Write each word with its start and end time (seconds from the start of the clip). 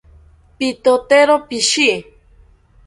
Pitotero 0.57 1.35
pishi 1.47 1.89